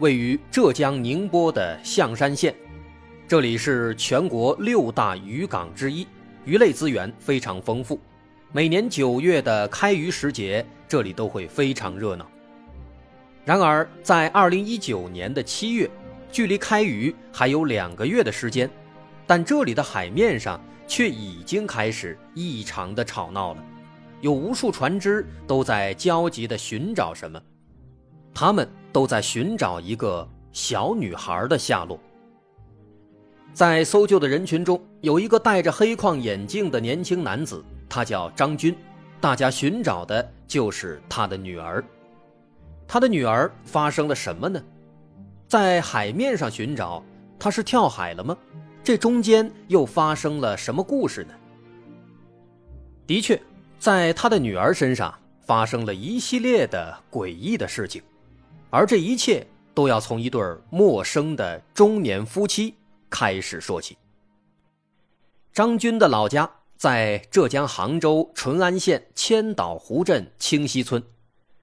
[0.00, 2.52] 位于浙江宁波的象山县，
[3.28, 6.04] 这里是全国六大渔港之一，
[6.44, 8.00] 鱼类资源非常丰富。
[8.50, 12.28] 每年九月的开渔时节，这里都会非常热闹。
[13.44, 15.88] 然而，在二零一九年的七月，
[16.32, 18.68] 距离开渔还有两个月的时间，
[19.28, 23.64] 但这里的海面上却已经开始异常的吵闹了，
[24.20, 27.40] 有无数船只都在焦急地寻找什么。
[28.34, 31.98] 他们都在寻找一个小女孩的下落。
[33.52, 38.76] 在搜救的人群中，有一个戴着黑框眼镜的年轻男子，他叫张军。
[39.20, 41.82] 大家寻找的就是他的女儿。
[42.86, 44.62] 他的女儿发生了什么呢？
[45.46, 47.02] 在海面上寻找，
[47.38, 48.36] 他是跳海了吗？
[48.82, 51.32] 这中间又发生了什么故事呢？
[53.06, 53.40] 的确，
[53.78, 58.02] 在他的女儿身上发生了一系列的诡异的事情。
[58.74, 62.74] 而这一切都要从一对陌生的中年夫妻
[63.08, 63.96] 开始说起。
[65.52, 71.00] 张军的老家在浙江杭州淳安县千岛湖镇清溪村，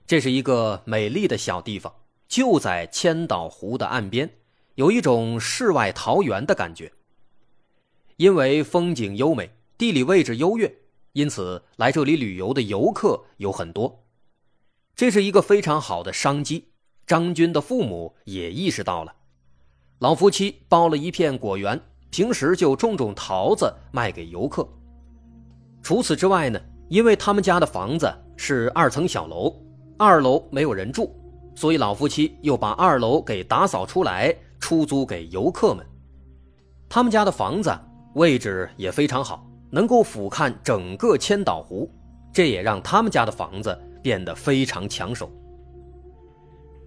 [0.07, 1.93] 这是一个美丽的小地方，
[2.29, 4.33] 就在千岛湖的岸边，
[4.75, 6.93] 有一种世外桃源的感觉。
[8.15, 10.73] 因为风景优美，地理位置优越，
[11.11, 14.01] 因此来这里旅游的游客有很多，
[14.95, 16.69] 这是一个非常好的商机。
[17.05, 19.13] 张军的父母也意识到了，
[19.99, 21.79] 老夫妻包了一片果园，
[22.09, 24.67] 平时就种种桃子卖给游客。
[25.81, 26.59] 除此之外呢，
[26.89, 29.53] 因为他们家的房子是二层小楼，
[29.97, 31.13] 二楼没有人住，
[31.55, 35.85] 所以老夫妻又把二楼给打扫出来出租给游客们。
[36.87, 37.77] 他们家的房子
[38.13, 41.89] 位置也非常好，能够俯瞰整个千岛湖，
[42.31, 45.31] 这也让他们家的房子变得非常抢手。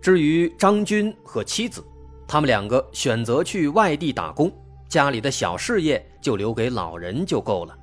[0.04, 1.82] 至于张军和妻子，
[2.28, 4.52] 他们两个选择去外地打工，
[4.86, 7.74] 家里的小事业就留给老人就够了。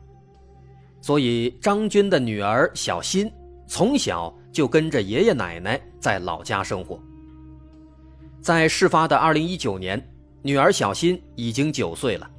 [1.02, 3.28] 所以张军的女儿小新
[3.66, 7.02] 从小就跟着爷爷奶奶在老家生活。
[8.40, 10.00] 在事发的二零一九年，
[10.44, 12.30] 女儿小新已经九岁了，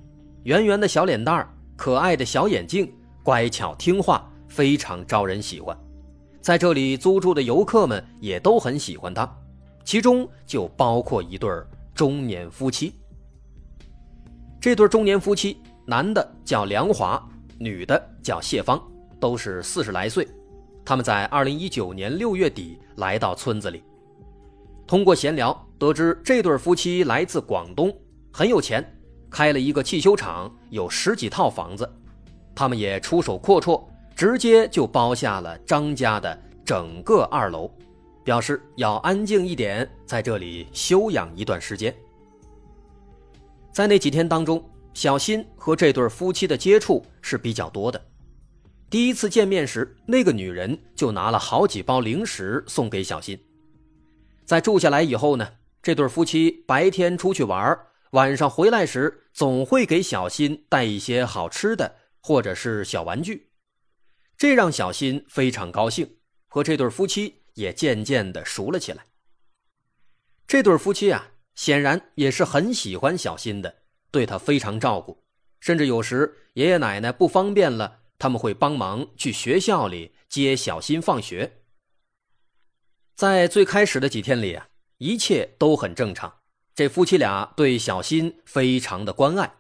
[0.45, 2.95] 圆圆的小脸蛋儿，可爱的小眼睛，
[3.25, 5.77] 乖巧听话，非常招人喜欢。
[6.41, 9.29] 在这里租住的游客们也都很喜欢她。
[9.85, 11.51] 其中就包括一对
[11.95, 12.95] 中年夫妻。
[14.61, 17.21] 这对中年夫妻，男的叫梁华，
[17.59, 18.81] 女的叫谢芳，
[19.19, 20.27] 都是四十来岁。
[20.85, 23.83] 他们在二零一九年六月底来到村子里，
[24.87, 27.93] 通过闲聊得知这对夫妻来自广东，
[28.33, 28.85] 很有钱，
[29.31, 31.89] 开了一个汽修厂，有十几套房子。
[32.55, 33.83] 他们也出手阔绰，
[34.15, 37.71] 直接就包下了张家的整个二楼。
[38.25, 41.95] 表示要安静一点，在这里休养一段时间。
[43.73, 44.63] 在那几天当中，
[44.95, 48.01] 小新和这对夫妻的接触是比较多的。
[48.91, 53.39] 第一次见面时，那个女人就拿了好几包零食送给小新。
[54.45, 55.49] 在住下来以后呢，
[55.83, 57.79] 这对夫妻白天出去玩，
[58.11, 63.49] 晚上回来时总会给小新带一些好吃的或者是小玩具，
[64.37, 66.17] 这让小新非常高兴，
[66.49, 67.42] 和这对夫妻。
[67.55, 69.07] 也渐渐的熟了起来。
[70.47, 75.25] 这对夫妻啊，显然也是很喜欢小新的，对他非常照顾，
[75.61, 81.61] 甚至有时爷爷奶奶不方便了，他们会帮忙去学校里接小新放学。
[83.15, 84.69] 在最开始的几天里啊，
[84.99, 86.41] 一切都很正常，
[86.75, 89.55] 这夫妻俩对小新非常的关爱，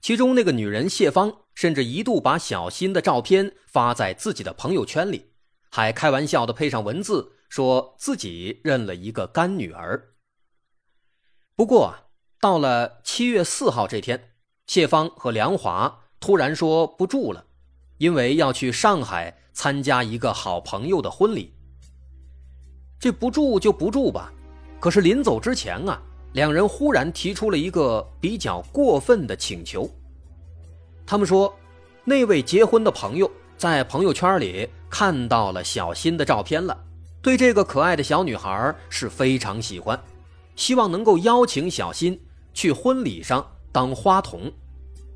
[0.00, 5.29] 其中那个女人谢芳甚至一度把小新的照片发在自己的朋友圈里。
[5.70, 10.14] 还开玩笑的配上文字，说自己认了一个干女儿。
[11.54, 14.32] 不过啊，到了七月四号这天，
[14.66, 17.46] 谢芳和梁华突然说不住了，
[17.98, 21.54] 因为要去上海参加一个好朋友的婚礼。
[22.98, 24.32] 这不住就不住吧，
[24.80, 26.02] 可是临走之前啊，
[26.32, 29.88] 两人忽然提出了一个比较过分的请求。
[31.06, 31.54] 他们说，
[32.04, 34.66] 那位结婚的朋友在朋友圈里。
[34.92, 36.76] 看到了小新的照片了，
[37.22, 39.96] 对这个可爱的小女孩是非常喜欢，
[40.56, 42.20] 希望能够邀请小新
[42.52, 44.50] 去婚礼上当花童，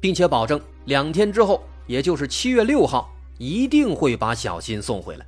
[0.01, 5.27] 并且保证两天之后，也就是七月六号，一定会把小新送回来。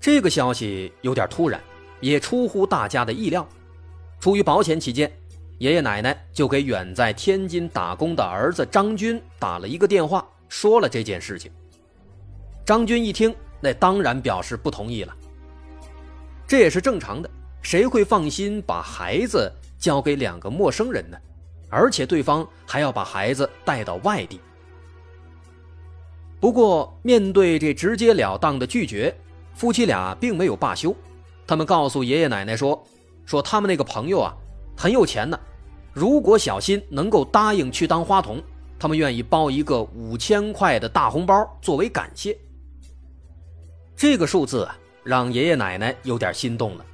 [0.00, 1.62] 这个消息有点突然，
[2.00, 3.46] 也出乎大家的意料。
[4.18, 5.12] 出于保险起见，
[5.58, 11.50] 爷爷奶奶就给远在天津打工的儿子张军打了一个电话，说了这件事情。
[12.62, 15.16] 张军一听，那当然表示不同意了。
[16.46, 17.30] 这也是正常的，
[17.62, 21.16] 谁会放心把孩子交给两个陌生人呢？
[21.70, 24.38] 而且对方还要把孩子带到外地。
[26.38, 29.12] 不过，面对这直截了当的拒绝，
[29.54, 30.94] 夫妻俩并没有罢休。
[31.46, 32.84] 他们告诉爷爷奶奶说
[33.24, 34.36] ：“说他们那个朋友啊，
[34.76, 35.40] 很有钱呢。
[35.94, 38.38] 如果小新能够答应去当花童，
[38.82, 42.36] 他们愿意包一个五千块的大红包作为感谢。”
[43.94, 44.68] 这个数字
[45.04, 46.84] 让爷爷奶奶有点心动了，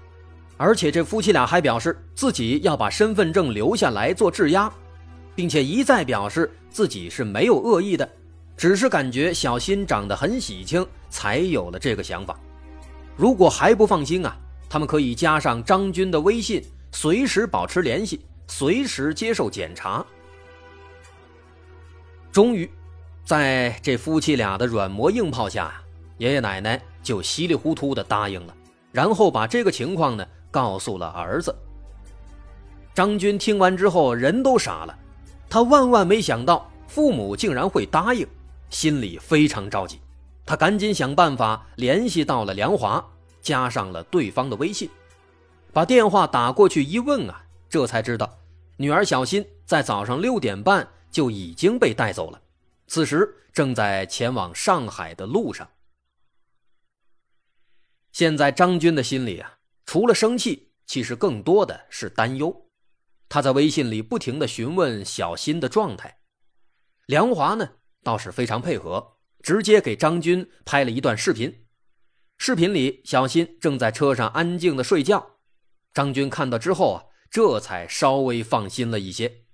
[0.58, 4.70] 而且这夫妻俩还表示自己要把身份证留下来做质押，
[5.34, 8.06] 并且一再表示自己是没有恶意的，
[8.54, 12.38] 只是感觉小新长得很喜庆，才有了这个想法。
[13.16, 14.36] 如果还不放心啊，
[14.68, 16.62] 他们可以加上张军的微信，
[16.92, 20.04] 随时保持联系，随时接受检查。
[22.32, 22.70] 终于，
[23.24, 25.72] 在这夫妻俩的软磨硬泡下，
[26.18, 26.80] 爷爷奶奶。
[27.00, 28.54] 就稀里糊涂的答应了，
[28.92, 31.54] 然后把这个情况呢告诉了儿子。
[32.92, 34.94] 张军听完之后人都傻了，
[35.48, 38.26] 他万万没想到父母竟然会答应，
[38.68, 39.98] 心里非常着急。
[40.44, 43.02] 他赶紧想办法联系到了梁华，
[43.40, 44.90] 加上了对方的微信，
[45.72, 48.30] 把电话打过去一问啊，这才知道
[48.76, 52.42] 女儿小新在早上六点半就已经被带走了，
[52.86, 55.68] 此时正在前往上海的路上。
[58.12, 62.68] 现在张军的心里啊，除了生气，其实更多的是担忧。
[63.28, 66.20] 他在微信里不停的询问小新的状态。
[67.06, 67.68] 梁华呢
[68.02, 71.66] 倒是非常配合，直接给张军拍了一段视频。
[72.38, 75.38] 视频里，小新正在车上安静的睡觉。
[75.92, 79.44] 张军看到之后啊，这才稍微放心了一些。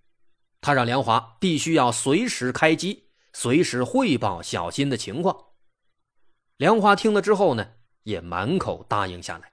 [0.64, 5.48] 他让梁华必须要随时开机，随时汇报小新的情况。
[6.56, 7.72] 梁华听了之后呢？
[8.04, 9.52] 也满口答应下来。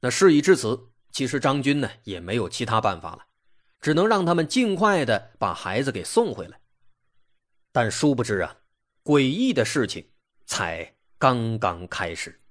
[0.00, 3.24] 那事已至此，其实张军呢也没有其他办法了，
[3.80, 6.60] 只能让他们尽快的把孩子给送回来。
[7.70, 8.56] 但殊不知啊，
[9.04, 10.10] 诡异的事情
[10.44, 12.41] 才刚刚开始。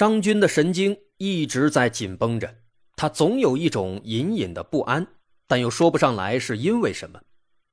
[0.00, 2.54] 张军的神经一直在紧绷着，
[2.96, 5.06] 他总有一种隐隐的不安。
[5.46, 7.20] 但又说不上来是因为什么，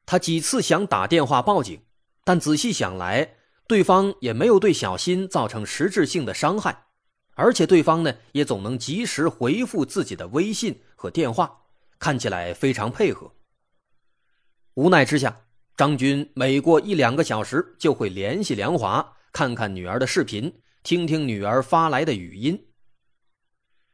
[0.06, 1.79] 他几次想打电话报警，
[2.25, 3.35] 但仔细想来，
[3.65, 6.88] 对方也没有对小新造成实质性的伤害，
[7.35, 11.62] 而且对方呢也总能及时回复自己的微信和电话，
[11.98, 13.31] 看起来非常配合。
[14.74, 15.43] 无奈之下，
[15.77, 20.53] 张军每过一两个小时就会联系梁华，看看女儿的视频，
[20.88, 22.65] 听听女儿发来的语音。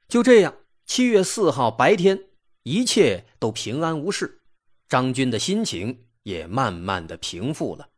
[0.07, 0.53] 就这样，
[0.85, 2.25] 七月四号白天。
[2.61, 4.43] 一切都平安无事，
[4.87, 7.89] 张军的心情也慢慢的平复了。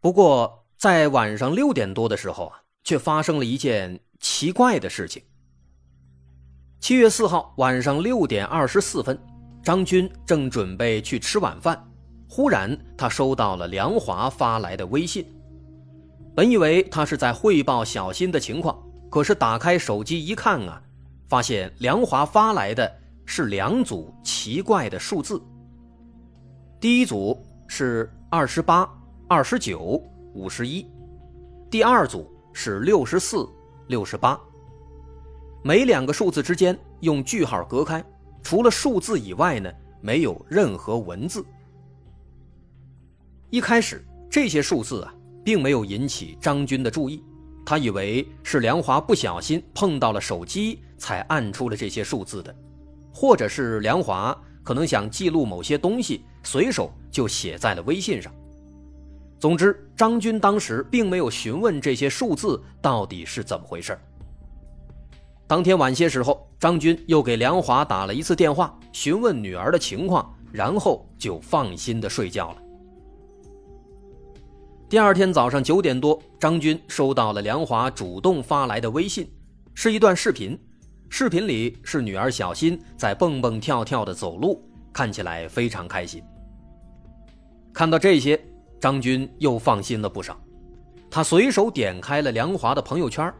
[0.00, 5.22] 不过，在晚上六点多的时候啊，却发生了一件奇怪的事情。
[6.80, 9.22] 七月四号晚上六点二十四分，
[9.62, 11.92] 张军正准备去吃晚饭，
[12.26, 15.30] 忽然他收到了梁华发来的微信。
[16.34, 20.82] 本以为他是在汇报小新的情况，可是打开手机一看啊。
[21.28, 25.40] 发现梁华发来的是两组奇怪的数字。
[26.78, 28.86] 第一组是二十八、
[29.28, 30.02] 二十九、
[30.34, 30.86] 五十一，
[31.70, 33.48] 第二组是六十四、
[33.86, 34.38] 六十八。
[35.62, 38.04] 每两个数字之间用句号隔开，
[38.42, 39.72] 除了数字以外呢，
[40.02, 41.42] 没有任何文字。
[43.48, 47.22] 一开始这些数字啊，并没有引起张军的注意。
[47.64, 52.54] 他以为是梁华不小心碰到了手机，才按出了这些数字的，
[53.14, 58.32] 或者是梁华可能想记录某些东西，随手就写在了微信上。
[59.38, 63.98] 总之，张军当时并没有询问这些数字到底是怎么回事。
[65.46, 72.62] 当天晚些时候，张军又给梁华打了一次电话，询问女儿的情况，然后就放心的睡觉了。
[74.92, 79.26] 第二天早上九点多，张军收到了梁华主动发来的微信，
[79.72, 80.54] 是一段视频。
[81.08, 86.22] 视频里是女儿小新在蹦蹦跳跳的走路，看起来非常开心。
[87.72, 88.38] 看到这些，
[88.78, 90.38] 张军又放心了不少。
[91.10, 93.32] 他随手点开了梁华的朋友圈，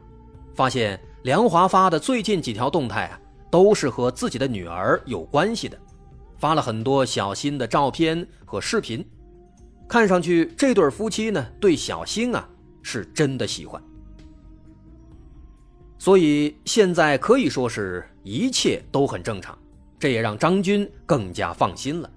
[0.55, 5.79] 发现梁华发的最近几条动态啊，都是和自己的女儿有关系的，
[6.39, 9.07] 发了很多小新的照片和视频。
[9.93, 12.49] 看上去这对夫妻呢，对小新啊
[12.83, 13.79] 是真的喜欢。
[15.99, 19.57] 所以现在可以说是一切都很正常，
[19.99, 22.11] 这也让张军更加放心了。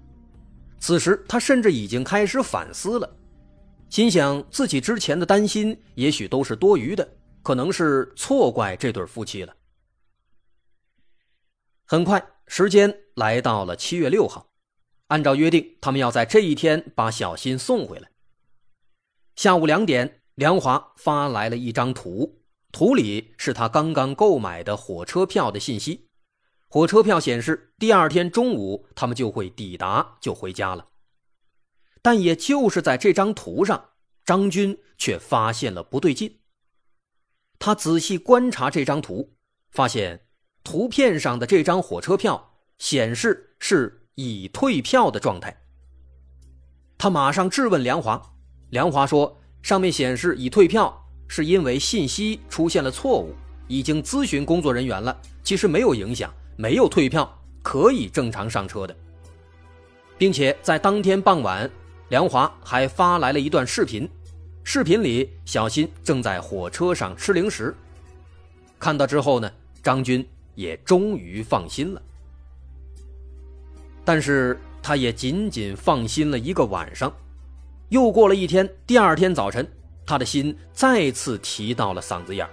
[0.78, 3.16] 此时他甚至已经开始反思了。
[3.90, 7.06] 心想自己之前的担心也许都是多余的，
[7.42, 9.54] 可能是错怪这对夫妻了。
[11.84, 14.48] 很快，时间来到了七月六号，
[15.08, 18.10] 按照约定，他们要在这一天把小新送回来。
[19.36, 26.08] 下午两点，梁华发来了一张图，图里是他刚刚购买的火车票的信息。
[26.68, 30.88] 火车票显示，第二天中午他们就会抵达，就回家了。
[32.02, 33.90] 但也就是在这张图上，
[34.24, 36.40] 张军却发现了不对劲。
[37.58, 39.36] 他仔细观察这张图，
[39.70, 40.26] 发现
[40.64, 45.56] 图片上的这张火车票显示是已退票的状态。
[46.98, 48.20] 他马上质问梁华，
[48.70, 53.34] 梁华说：“上面显示已退票，是因为信息出现了错误，
[53.68, 57.30] 已经咨询工作人员了，其实没有影响，没有退票，
[57.62, 58.96] 可以正常上车的，
[60.16, 61.70] 并且在当天傍晚。”
[62.08, 64.08] 梁华还发来了一段视频，
[64.62, 67.74] 视频里小新正在火车上吃零食。
[68.78, 69.50] 看到之后呢，
[69.82, 72.00] 张军也终于放心了。
[74.06, 77.12] 但是他也仅仅放心了一个晚上。
[77.88, 79.68] 又过了一天，第二天早晨，
[80.06, 82.48] 他的心再次提到了嗓子眼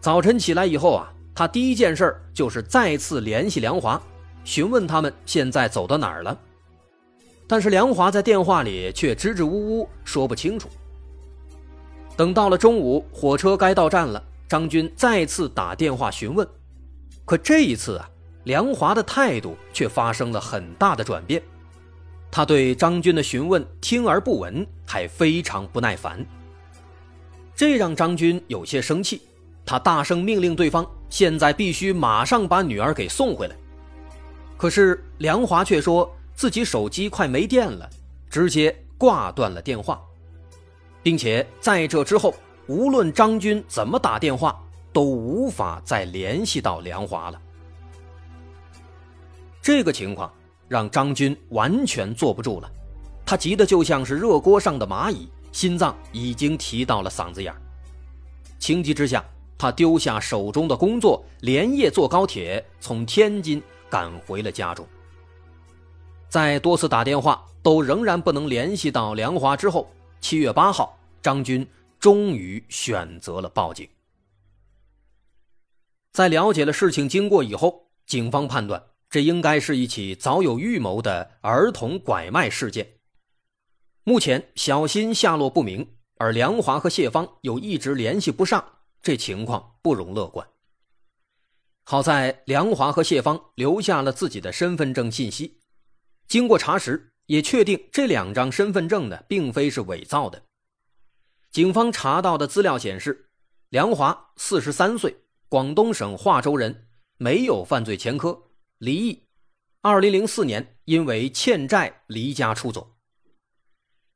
[0.00, 4.00] 早晨起来以后啊，他第一件事就是再次联系梁华，
[4.44, 6.36] 询问他们现在走到哪儿了。
[7.46, 10.68] 但是梁华在电话里却支支吾吾说不清楚。
[12.16, 16.46] 等到了中午，火车该到站了，张军再次打电话询问，
[17.24, 18.08] 可这一次啊，
[18.46, 21.42] 梁华的态度却发生了很大的转变，
[22.30, 26.24] 他对张军的询问听而不闻，还非常不耐烦。
[27.54, 29.20] 这让张军有些生气，
[29.64, 33.56] 他大声命令对方现在必须马上把女儿给送回来。
[34.56, 36.10] 可是梁华却说。
[36.36, 37.88] 自己手机快没电了，
[38.28, 39.98] 直接挂断了电话，
[41.02, 42.34] 并且在这之后，
[42.66, 44.62] 无论张军怎么打电话，
[44.92, 47.40] 都无法再联系到梁华了。
[49.66, 50.32] 这个情况
[50.68, 52.70] 让张军完全坐不住了，
[53.24, 57.52] 他急得就像是热锅上的蚂蚁，心脏已经提到了嗓子眼
[58.60, 59.24] 情急之下，
[59.58, 64.86] 他丢下手中的工作，连夜坐高铁从天津赶回了家中。
[66.28, 71.66] 在多次打电话都仍然不能联系到梁华之后，七月八号，张军
[71.98, 73.88] 终于选择了报警。
[76.12, 82.94] 在了解了事情经过以后，警方判断这应该是一起早有预谋的儿童拐卖事件。
[84.04, 88.64] 目前小新下落不明，而梁华和谢芳又一直联系不上，
[89.02, 90.46] 这情况不容乐观。
[91.84, 95.60] 好在梁华和谢芳留下了自己的身份证信息。
[96.26, 100.42] 经过查实，也确定这两张身份证呢，并非是伪造的。
[101.52, 103.30] 警方查到的资料显示，
[103.68, 105.16] 梁华四十三岁，
[105.48, 108.45] 广东省化州人，没有犯罪前科，
[108.78, 109.22] 离异，
[109.80, 112.96] 二零零四年因为欠债离家出走。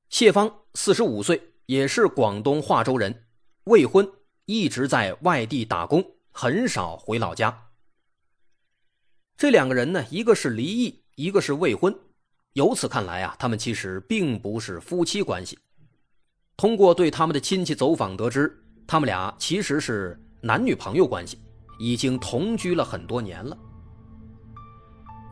[0.08, 3.26] 谢芳四十五岁，也是广东化州人，
[3.64, 4.10] 未婚，
[4.44, 7.68] 一直在外地打工，很少回老家。
[9.36, 11.00] 这两个人呢，一个是离异。
[11.16, 11.94] 一个是未婚，
[12.54, 15.58] 由此看来啊，他们其实并不是夫妻关系。
[16.56, 21.38] 通过对他们的亲戚走访得知，他们俩其实是男女朋友关系，
[21.78, 23.58] 已经同居了很多年了。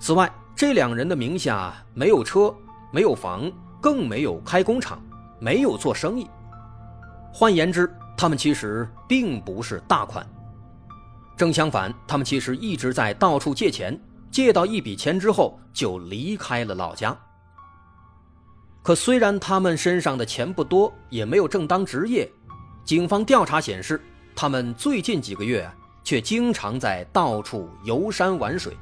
[0.01, 2.55] 此外，这两人的名下没有车，
[2.93, 3.51] 没有房，
[3.81, 5.03] 更没有开工厂，
[5.41, 6.29] 没有做生意。
[7.33, 10.27] 换言之，他们其实并不是大款。
[11.37, 13.99] 正相反，他们其实一直在到处借钱。
[14.31, 17.17] 借到一笔钱之后，就离开了老家。
[18.83, 22.31] 可虽然他们身上的钱不多，也没有正当职业，
[22.85, 24.01] 警方调查显示，
[24.37, 25.69] 他们最近几个月
[26.05, 28.77] 却经常在到处游山玩水。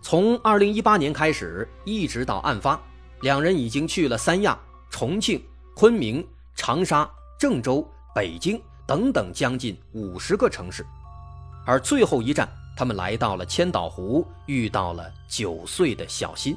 [0.00, 2.80] 从2018年开始，一直到案发，
[3.20, 4.58] 两人已经去了三亚、
[4.90, 5.42] 重庆、
[5.74, 10.86] 昆明、长沙、郑州、北京等等将近五十个城市，
[11.66, 12.48] 而最后一站。
[12.76, 16.56] 他们来到了千岛湖，遇到了九岁的小新。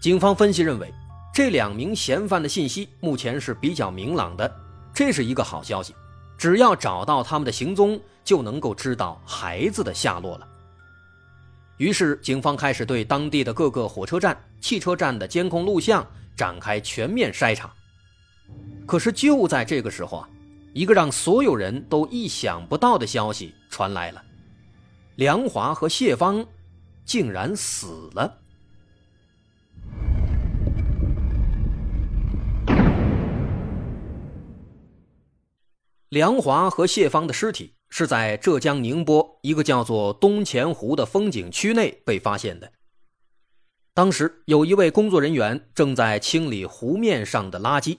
[0.00, 0.94] 警方分析认为，
[1.34, 4.48] 这两名嫌犯的信息目前是比较明朗的，
[4.94, 5.92] 这是一个好消息。
[6.38, 10.46] 只要找到他们的行踪，就能够知道孩子的下落了。
[11.76, 17.72] 于是，警方开始对当地的各个火车站、汽车站的监控录像展开全面筛查。
[18.86, 20.28] 可是，就在这个时候啊，
[20.72, 24.22] 一个让所有人都意想不到的消息传来了：
[25.16, 26.46] 梁华和谢芳
[27.04, 28.40] 竟然死了。
[36.10, 42.72] 梁华和谢芳的尸体是在浙江宁波一个叫做东钱湖的风景区内被发现的。
[43.94, 47.96] 当时有一位工作人员正在清理湖面上的垃圾，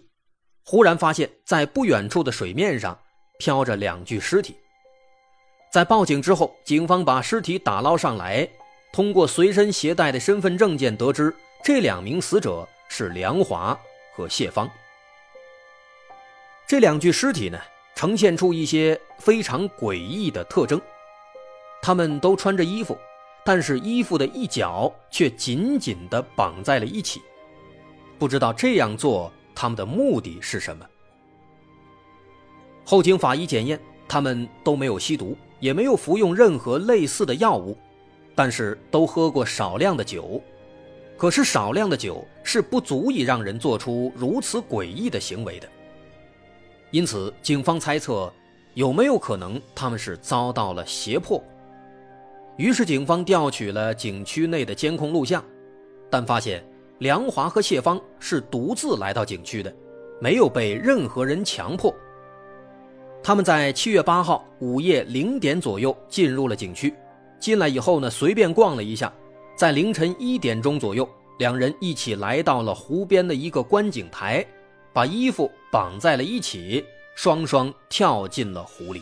[0.65, 2.99] 忽然发现，在不远处的水面上
[3.39, 4.57] 漂着两具尸体。
[5.71, 8.45] 在报警之后，警方把尸体打捞上来，
[8.91, 11.33] 通过随身携带的身份证件得知，
[11.63, 13.79] 这两名死者是梁华
[14.13, 14.69] 和谢芳。
[16.67, 17.57] 这两具尸体呢？
[17.95, 20.79] 呈现出一些非常诡异的特征，
[21.81, 22.97] 他们都穿着衣服，
[23.45, 27.21] 但是衣服的一角却紧紧地绑在了一起。
[28.19, 30.85] 不知道这样做他们的目的是什么。
[32.83, 37.77] 后经法医检验，他们都没有吸毒，也没有服用任何类似的药物，
[38.35, 40.41] 但是都喝过少量的酒。
[41.17, 45.69] 可是少量的酒是不足以让人做出如此诡异的行为的。
[46.91, 48.31] 因此，警方猜测，
[48.73, 51.43] 有没有可能他们是遭到了胁迫？
[52.57, 55.43] 于是，警方调取了景区内的监控录像，
[56.09, 56.65] 但发现
[56.99, 59.73] 梁华和谢芳是独自来到景区的，
[60.21, 61.93] 没有被任何人强迫。
[63.21, 66.93] 他们在七月八号午夜零点左右进入了景区，
[67.39, 69.11] 进来以后呢，随便逛了一下，
[69.57, 71.09] 在凌晨一点钟左右，
[71.39, 74.45] 两人一起来到了湖边的一个观景台。
[74.95, 79.01] 把衣服绑在了一起，双双跳进了湖里。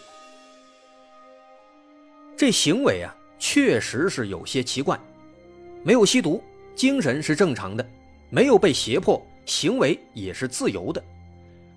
[2.36, 5.00] 这行为啊，确实是有些奇怪。
[5.84, 7.88] 没有吸毒，精神是正常的，
[8.32, 11.04] 没有被胁迫，行为也是自由的。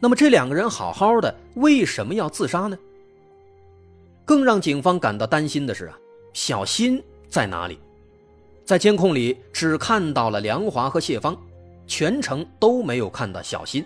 [0.00, 2.79] 那么这两个人好好的，为什么要自杀呢？
[4.24, 5.98] 更让警方感到担心的是啊，
[6.33, 7.79] 小新在哪里？
[8.64, 11.37] 在监控里只看到了梁华和谢芳，
[11.87, 13.85] 全程都没有看到小新。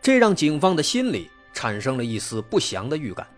[0.00, 3.28] 这让警方的心里产生了一丝不祥的预感。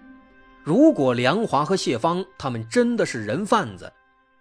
[0.62, 3.92] 如果梁华和谢芳他们真的是人贩子，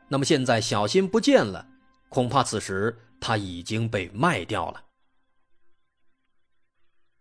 [0.07, 1.65] 那么现在小新不见了，
[2.09, 4.83] 恐怕此时他已经被卖掉了。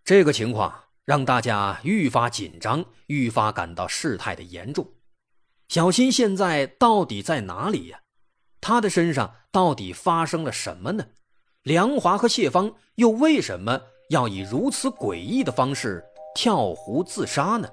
[0.05, 4.95] 这个情况让大家愈发紧张，愈发感到事态的严重。
[5.69, 8.01] 小新现在到底在哪里呀？
[8.61, 11.07] 他的身上到底发生了什么呢？
[11.63, 13.83] 梁华和谢芳又为什么？
[14.09, 16.03] 要以如此诡异的方式
[16.35, 17.69] 跳湖自杀呢？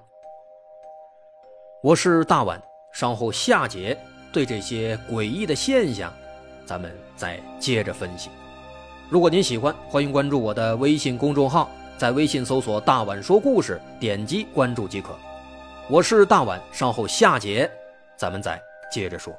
[1.81, 3.97] 我是大碗，稍后下节
[4.33, 6.13] 对这些诡异的现象，
[6.65, 8.29] 咱们再接着分析。
[9.09, 15.15] 如果您喜欢，欢迎关注我的微信公众号，在微信搜索“大碗说故事”，点击关注即可。
[15.89, 17.71] 我是大碗，稍后下节
[18.17, 19.33] 咱们再接着说。